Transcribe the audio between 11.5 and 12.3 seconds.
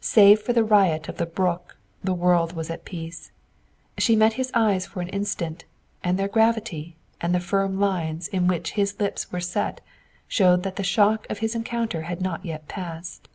encounter had